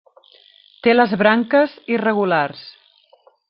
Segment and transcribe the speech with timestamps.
[0.87, 2.65] Té les branques irregulars.